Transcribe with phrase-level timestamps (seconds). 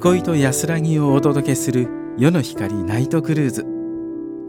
[0.00, 1.88] 憩いと安らぎをお届けする
[2.18, 3.66] 夜の光ナイトクルーズ。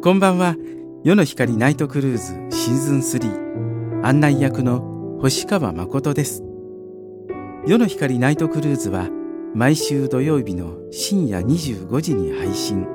[0.03, 0.55] こんばんは。
[1.03, 2.17] 夜の光ナイトクルー
[2.51, 6.43] ズシーズン3案内役の星川誠です。
[7.65, 9.09] 夜の光ナイトクルーズは
[9.55, 12.85] 毎週土曜日の深夜25時に配信。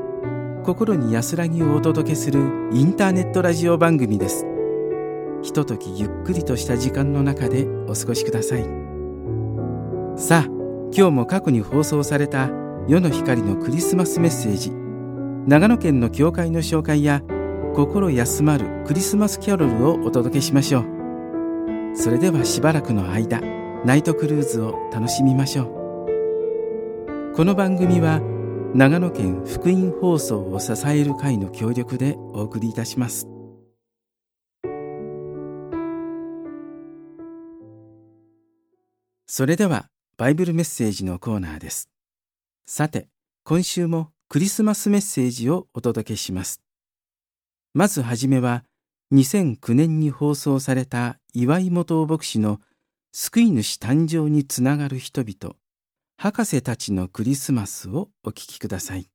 [0.63, 2.39] 心に安らぎをお届けする
[2.73, 4.47] インターネットラジオ番組です。
[5.43, 8.65] ひとときゆっくりとした時間の中でお過ごしください。
[10.17, 10.54] さあ
[10.97, 12.49] 今日も過去に放送された
[12.87, 14.71] 世の光のクリスマスメッセージ。
[15.45, 17.21] 長野県の教会の紹介や
[17.75, 21.97] 心休まるクリスマスキャロルをお届けしましょう。
[21.97, 23.41] それではしばらくの間
[23.85, 27.35] ナイトクルーズを楽しみましょう。
[27.35, 28.21] この番組は
[28.73, 33.27] 長野県福音放送を支える会の協力でお送りいたします。
[39.27, 41.91] それではバイブルメッセージのコーナーです。
[42.67, 43.09] さて
[43.43, 46.61] 今週もクリスマスメッセージをお届けします。
[47.73, 48.65] まずはじめは
[49.13, 52.61] 2009年に放送された岩井元尾牧師の
[53.13, 55.57] 救い主誕生につながる人々
[56.17, 59.14] 博士たちのクリスマスをお聞きください。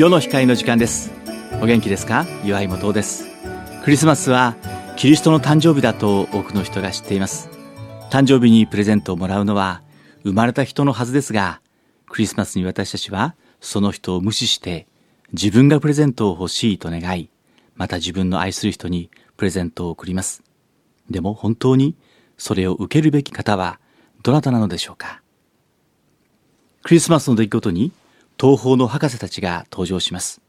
[0.00, 1.12] 世の光の時間です。
[1.60, 2.24] お元気ですか？
[2.42, 3.26] 岩井元です？
[3.84, 4.56] クリスマスは
[4.96, 7.50] キリストの誕生日だと多くの人が知っています。
[8.10, 9.82] 誕生日にプレゼントをもらうのは
[10.22, 11.60] 生まれた人のはずですが
[12.08, 14.86] クリスマスに私たちはその人を無視して
[15.34, 17.28] 自分がプレゼントを欲しいと願い
[17.74, 20.42] また自分の愛する人にプレゼントを送ります。
[21.10, 21.94] でも本当に
[22.38, 23.78] それを受けるべき方は
[24.22, 25.20] どなたなのでしょうか？
[26.84, 27.92] クリスマスの出来事に
[28.40, 30.40] 東方の博士たちが登場します。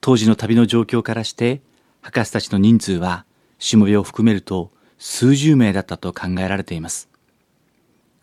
[0.00, 1.60] 当時の旅の状況からして、
[2.00, 3.26] 博士たちの人数は、
[3.58, 7.10] しもべを含めると数十名だったと考えられています。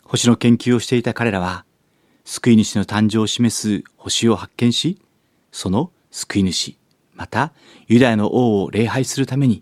[0.03, 1.66] 星の研究をしていた彼らは、
[2.25, 5.00] 救い主の誕生を示す星を発見し、
[5.51, 6.75] その救い主、
[7.13, 7.53] また
[7.88, 9.62] ユダヤの王を礼拝するために、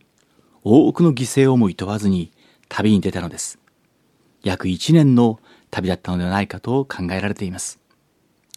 [0.64, 2.32] 多くの犠牲をも厭わずに
[2.70, 3.60] 旅に出たのです。
[4.42, 7.81] 約一年の旅だったのではないかと考えられています。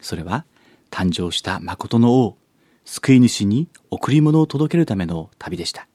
[0.04, 0.44] それは
[0.91, 2.37] 誕生した誠の王、
[2.84, 5.88] 救い主に贈り物を届けるための旅でした。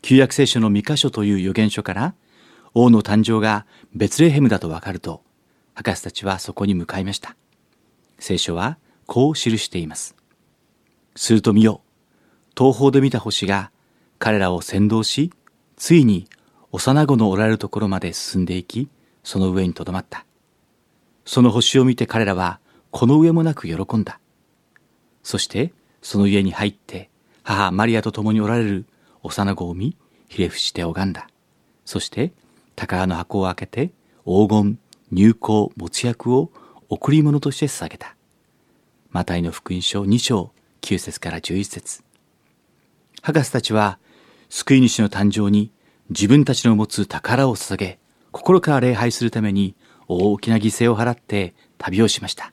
[0.00, 2.14] 旧約聖書の三箇所という預言書から
[2.74, 5.24] 王の誕生がベツレヘムだとわかると、
[5.74, 7.34] 博士たちはそこに向かいました。
[8.20, 10.14] 聖書はこう記しています。
[11.16, 11.80] すると見よ、
[12.56, 13.72] 東方で見た星が
[14.20, 15.32] 彼らを先導し、
[15.76, 16.28] ついに
[16.70, 18.88] 幼子のおられるところまで進んでいき、
[19.24, 20.24] その上にとどまった。
[21.24, 24.20] その星を見て彼らはこの上もなく喜んだ。
[25.22, 25.72] そして
[26.02, 27.10] その家に入って
[27.42, 28.86] 母マリアと共におられる
[29.22, 29.96] 幼子を見、
[30.28, 31.28] ひれ伏して拝んだ。
[31.84, 32.32] そして
[32.76, 33.90] 宝の箱を開けて
[34.24, 34.78] 黄金、
[35.10, 36.50] 入香、没薬を
[36.88, 38.14] 贈り物として捧げた。
[39.10, 42.02] マタイの福音書2章9節から11節
[43.22, 43.98] 博士たちは
[44.48, 45.72] 救い主の誕生に
[46.10, 47.98] 自分たちの持つ宝を捧げ、
[48.32, 49.74] 心から礼拝するために
[50.06, 52.52] 大きな犠牲を払って旅をしました。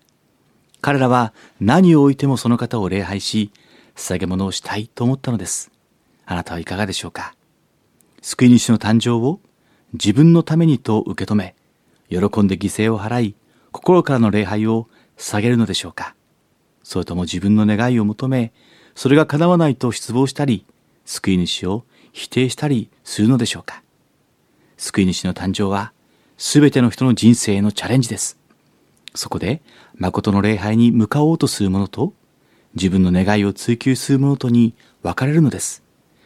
[0.86, 3.50] 彼らは何を置いてもその方を礼拝し、
[3.96, 5.72] 捧げ物をしたいと思ったのです。
[6.28, 7.34] あなたはいかがでしょうか？
[8.22, 9.40] 救い主の誕生を
[9.94, 11.56] 自分のためにと受け止め、
[12.12, 13.36] 喜んで犠牲を払い、
[13.72, 14.88] 心からの礼拝を
[15.18, 16.14] 捧げるのでしょうか？
[16.84, 18.54] それとも自分の願いを求め、
[18.94, 20.68] それが叶わないと失望したり、
[21.04, 21.84] 救い主を
[22.14, 23.82] 否定したりするのでしょうか？
[24.78, 25.94] 救い主の誕生は、
[26.38, 28.38] すべての人の人生へのチャレンジです。
[29.16, 29.62] そこで、
[29.96, 32.14] 誠の礼拝に向かおうとする者と、
[32.76, 35.84] 自分の願いを追求する者とに分かれるのです。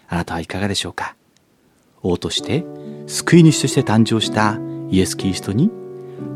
[0.08, 1.16] あなたはいかがでしょうか？
[2.02, 2.66] 王として、
[3.08, 4.58] 救い主として誕生した
[4.90, 5.70] イエス・キリストに、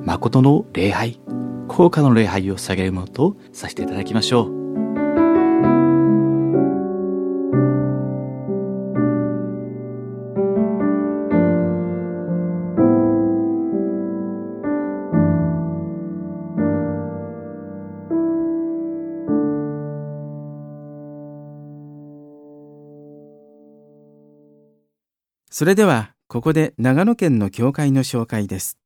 [0.05, 1.19] 誠の礼拝、
[1.67, 4.62] 高価の礼拝を捧げるものとさせていただきましょう。
[25.63, 28.77] それではここで長野県の教会の紹介です。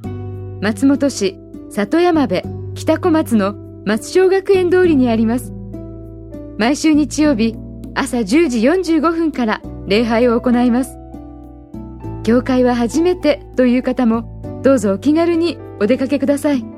[0.61, 1.39] 松本市
[1.69, 2.41] 里山部
[2.75, 5.51] 北小松の松小学園通りにあります。
[6.57, 7.55] 毎週日曜日
[7.95, 10.95] 朝10時45分から礼拝を行います。
[12.23, 16.70] 教会は初めてという方もどうぞお気軽にお出かけください。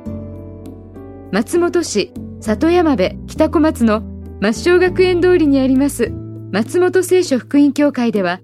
[1.34, 4.04] 松本市里山部北小松の
[4.40, 6.12] 松小学園通りにあります
[6.52, 8.40] 松本聖書福音教会では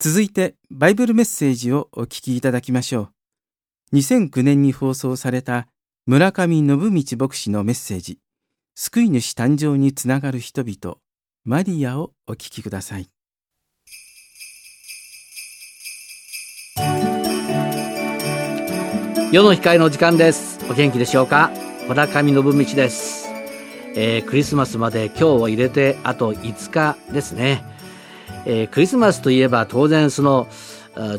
[0.00, 3.10] 続いてバイブルメッセージをお聞きいただきましょ
[3.92, 3.96] う。
[3.96, 5.66] 2009年に放送された
[6.06, 8.20] 村上信道牧師のメッセージ
[8.76, 10.98] 「救い主誕生につながる人々」
[11.44, 13.08] マリアをお聞きください。
[19.32, 20.60] 世の光の時間です。
[20.70, 21.50] お元気でしょうか？
[21.88, 23.26] 村上信道です、
[23.96, 27.64] えー、クリスマスまで今日を入れてあと5日ですね。
[28.50, 30.48] えー、クリスマスといえば当然その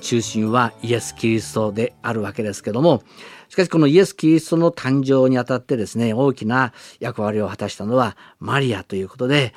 [0.01, 3.03] 中心はイエス・キリストであるわけですけども、
[3.49, 9.53] しかしこのイエス・キリストの誕生にあたってですね、大きな役割を果たしたのはマリアということで、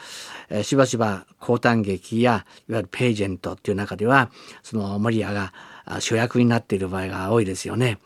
[0.50, 4.31] え、しばしば高誕劇やいわゆるページェントっていう中では、
[4.62, 5.55] そのマリアが
[5.99, 7.99] 主役になっている場合が多いですよね。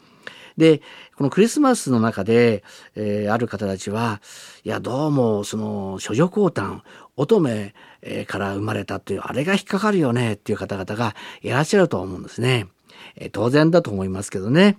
[0.57, 0.81] で、
[1.17, 4.23] このクリスマスの中で、えー、ある方たちは、
[4.65, 6.81] いや、どうも、その、処女降誕、
[7.17, 7.73] 乙女
[8.27, 12.67] から生まれたっていう、あれが引っかかるよねっていう方々がいらっしゃると思うんですね。
[13.17, 14.79] え、当然だと思いますけどね。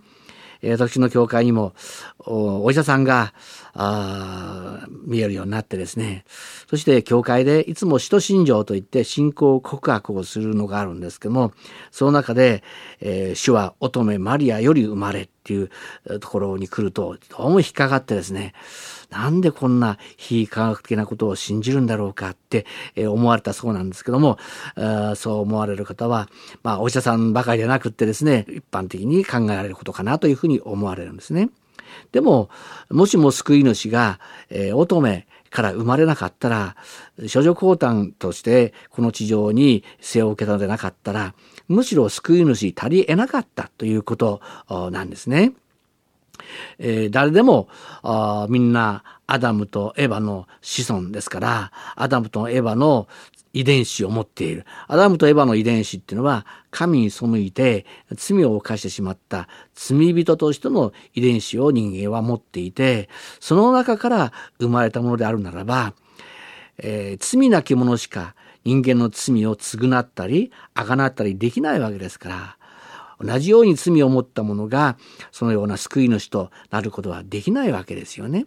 [0.63, 1.73] 私の教会にも
[2.19, 3.33] お医者さんが
[5.05, 6.25] 見えるようになってですね
[6.67, 11.53] そして教会でいつも使徒信条といって信仰告白をするのがあるんですけども
[11.91, 12.63] その中で、
[12.99, 18.53] えー、主は乙女マリアより生まれっていうところに来るとどうも引っかかってですね
[19.09, 22.65] なんでこんな非科学的なことを信じるんだろうかって
[22.97, 24.37] 思われたそうなんですけども、
[25.15, 26.27] そう思われる方は、
[26.61, 31.49] まあ、お医者さんばかりじゃなくってですね、一般的に考えられることかなというふうに思われるんですね。
[32.11, 32.49] でも、
[32.89, 36.75] もしも救い主が、え、乙女から生まれなかったら、
[37.33, 41.33] 処女降誕としてこの地上に生を受けたのでなかったら、
[41.67, 44.41] むしろ救い主足り得なかったということ
[44.91, 45.53] なんですね。
[46.77, 47.67] えー、誰でも
[48.03, 53.07] あみんなアダムとエヴァの子孫ですから、アダムとエヴァの
[53.57, 54.65] 遺伝子を持っている。
[54.87, 63.09] アダムとエヴァの遺伝子っていうのは、神に背いて罪を犯してしまった罪人としての遺伝子を人間は持っていて、
[63.39, 65.95] その中から生まれたものであるならば、
[66.77, 72.57] えー、罪なき者しか人間の罪を償ったり、あがなったりできないわけですから、
[73.19, 74.97] 同じように罪を持った者が
[75.31, 78.45] そのような救い主となることはできないわけですよね。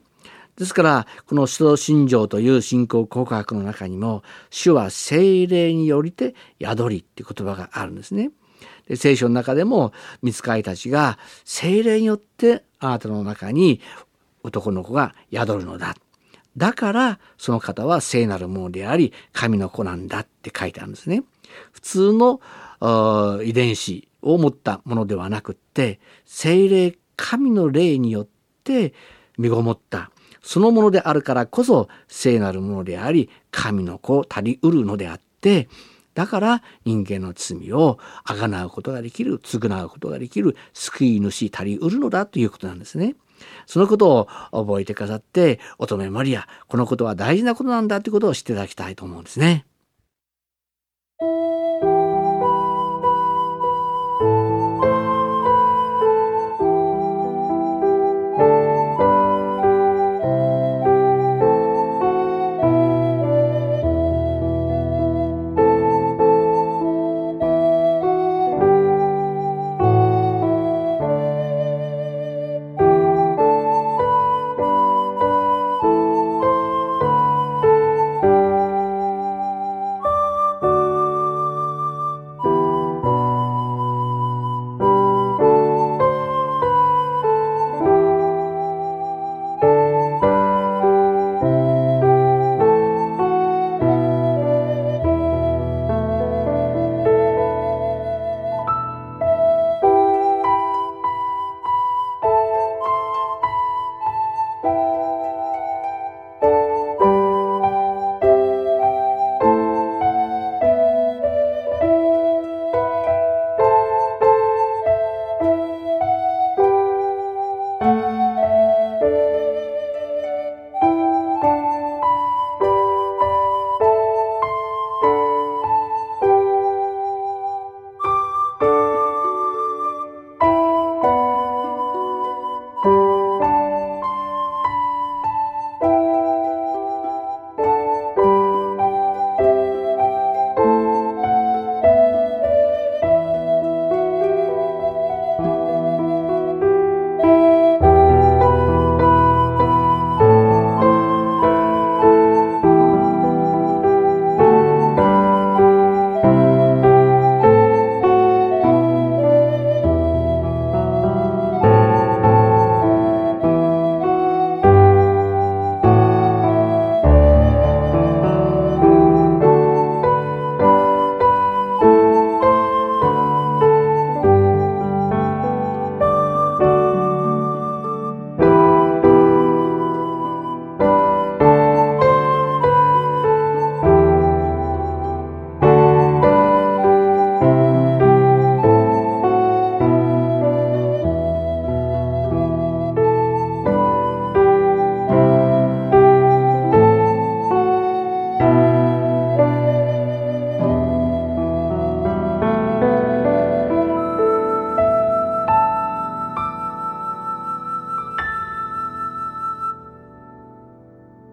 [0.60, 8.30] ですから、この使徒信条という信仰告白の中にも、主は精霊によりて宿りっていう言葉があるんですね。
[8.86, 13.80] で聖書の中でも、見つかりたちが精霊によってあなたの中に
[14.42, 15.96] 男の子が宿るのだ。
[16.58, 21.22] だから、その方は聖なるものであり、神の子なんだって書いてあるんですね。
[21.72, 22.42] 普通の
[23.42, 28.28] 遺伝子を持ったものではなくって、精霊、神の霊によっ
[28.62, 28.92] て
[29.38, 30.10] 身ごもった、
[30.42, 35.68] そのものであるからこそ聖なるものであり、神の子足りうるのであって、
[36.14, 43.14] だから人間の罪をあがなうことができる、償うことができる、救い主足りうるのだということなんですね。
[43.66, 49.66] そのことを覚えてくださって、乙女マリア、このことは大事なことなんだということを知っていただきたいと思うんですね。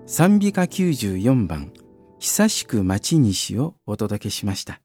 [0.09, 1.73] 賛美歌94番
[2.17, 4.79] 「久しく待ち西」をお届けしました。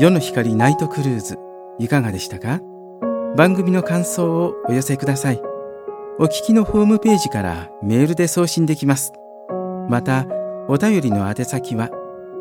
[0.00, 1.38] 夜の光ナイトクルーズ
[1.78, 2.60] いかがでしたか？
[3.36, 5.40] 番組の感想をお寄せください。
[6.18, 9.12] お聞きのホームページからメールで送信できます。
[9.88, 10.26] また
[10.68, 11.90] お便りの宛先は「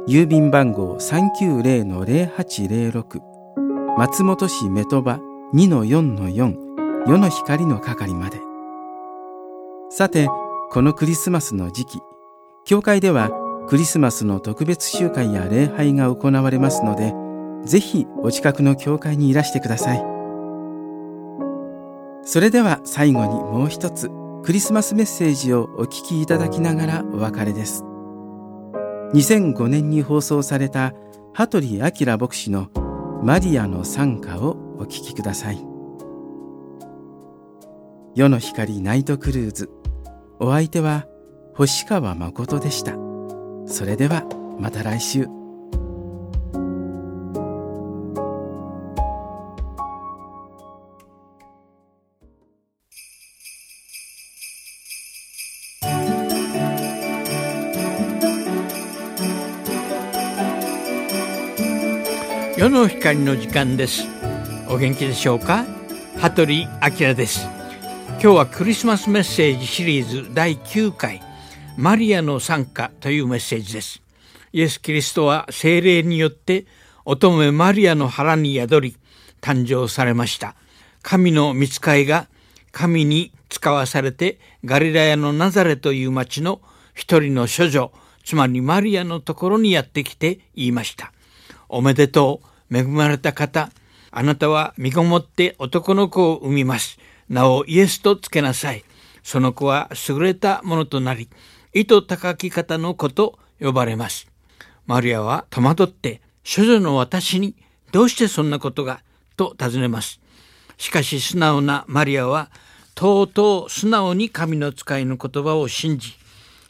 [0.09, 3.21] 郵便番号390-0806
[3.95, 5.19] 松本市目鳥羽
[5.53, 6.55] 2-4-4
[7.05, 8.39] 世の光の係まで。
[9.91, 10.27] さて
[10.71, 11.99] このクリスマスの時期
[12.65, 13.29] 教会では
[13.67, 17.13] クリスマスの特別集会や礼拝が行われますので
[17.63, 20.03] ぜひお近くの教会にいらしてください。
[22.23, 24.09] それでは最後にもう一つ
[24.43, 27.85] クリスマスメッセージをお聞きいただきながらお別れです。
[29.13, 30.93] 2005年に放送された
[31.33, 32.69] 羽鳥明牧師の
[33.23, 35.65] マリアの賛歌をお聴きください。
[38.15, 39.69] 夜の光ナイトクルーズ。
[40.39, 41.05] お相手は
[41.55, 42.93] 星川誠でした。
[43.65, 44.25] それでは
[44.59, 45.38] また来週。
[62.69, 64.03] 世の光の時間です。
[64.69, 65.65] お元気でしょうか？
[66.17, 67.47] 羽鳥明です。
[68.11, 71.19] 今日はクリスマスメッセージシリーズ第9回。
[71.77, 74.03] マリアの参加というメッセージです。
[74.53, 76.67] イエス・キリストは精霊によって
[77.05, 78.97] 乙女マリアの腹に宿り
[79.41, 80.53] 誕生されました。
[81.01, 82.27] 神の見つかいが
[82.71, 86.61] 神に使わされてガリラヤのナザレという町の
[86.93, 87.91] 一人の処女
[88.23, 91.11] つまりマリアのところにやってきて言いました。
[91.67, 93.71] おめでとう、恵まれた方。
[94.11, 96.97] あなたは身ごもって男の子を産みます。
[97.29, 98.83] 名をイエスとつけなさい。
[99.23, 101.29] その子は優れたものとなり、
[101.73, 104.27] 意図高き方の子と呼ばれます。
[104.87, 107.55] マリアは戸惑って、処女の私に
[107.91, 109.01] どうしてそんなことが？
[109.37, 110.19] と尋ねます。
[110.77, 112.49] しかし素直なマリアは、
[112.95, 116.15] とうとう素直に神の使いの言葉を信じ、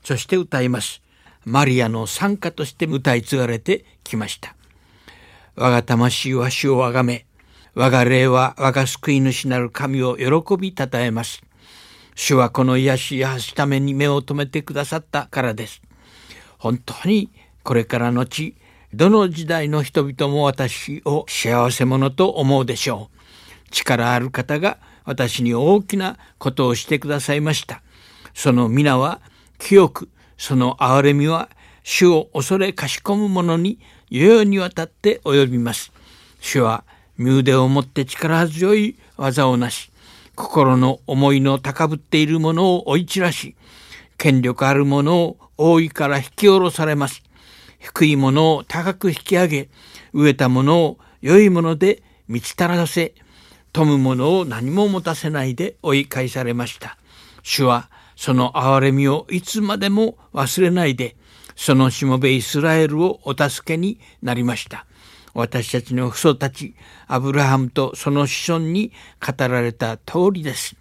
[0.03, 1.01] そして歌います。
[1.46, 4.56] マリアの参加として歌い継がれてきました。
[5.62, 7.25] 我が魂は主をあがめ、
[7.75, 11.44] 我が霊は我が救い主なる神を喜びたたえます。
[12.16, 15.82] 主はこの癒しやすために目を留めてくださったからです。
[16.60, 17.30] 本当に
[17.63, 18.56] これからのち、
[18.94, 23.70] どの時代の人々も私を幸せ者と思うでしょう。
[23.70, 27.82] 力ある方が私に大きなことをしてくださいました。
[28.34, 29.20] その皆は
[29.58, 31.50] 清く、その憐れみは
[31.84, 35.92] 主を恐れかしこむ者に世々にわたって及びます。
[36.39, 36.84] 主は
[37.18, 39.92] 身腕をもって力強い技をなし、
[40.36, 43.56] 心の思いの高ぶっている者を追い散らし、
[44.17, 47.24] 権力ある者を大いから引き下ろされます。
[47.80, 49.69] 低いものを高く引き上げ、
[50.13, 53.13] 飢えたものを良いもので満ち足らせ、
[53.72, 56.98] 富むものを何も持たせないで追い返されました。
[57.43, 61.15] 主はその憐れみをいつまでも忘れないで、
[61.60, 64.86] そのしもべイスラエルをお助けになりました。
[65.34, 66.74] 私たちの父祖たち、
[67.06, 70.78] アブラハムとその子孫に語られた通りです。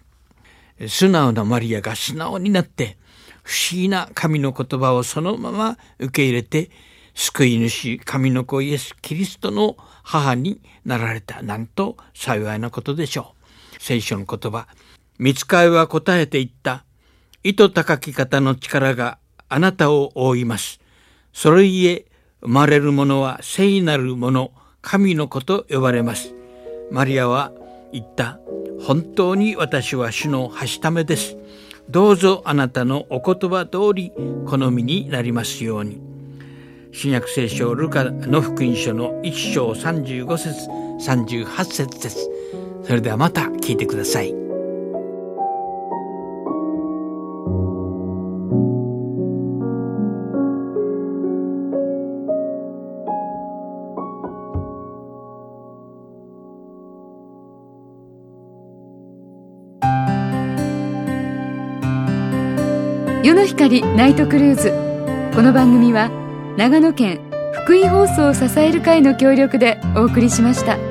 [0.87, 2.95] 素直なマリアが素直になって、
[3.43, 6.71] 不思議な神の言葉をそのまま受け入れて、
[7.13, 11.41] 救い主、神の子イエス・キリストの母になられた。
[11.41, 13.35] なんと幸いなことでしょ
[13.77, 13.83] う。
[13.83, 14.69] 聖書の言葉。
[15.17, 16.85] 見つかいは答えていった。
[17.43, 19.18] 意図高き方の力が
[19.49, 20.79] あなたを覆います。
[21.33, 22.05] それゆえ、
[22.41, 26.33] 生まれる者は聖なる者、神の子と呼ばれます。
[26.91, 27.51] マリアは
[27.91, 28.39] 言った。
[28.81, 31.35] 本当に私は主のはしためです。
[31.89, 34.11] どうぞあなたのお言葉通り
[34.45, 35.99] 好みになりますように。
[36.91, 40.69] 新約聖書ルカの福音書の1章35節
[41.09, 42.29] 38節です。
[42.83, 44.48] それではまた聞いてください。
[63.59, 64.71] 光ナイトクルーズ
[65.35, 66.09] この番組は
[66.55, 67.19] 長野県
[67.65, 70.88] 福井放送を支える会の協力でお送りしました。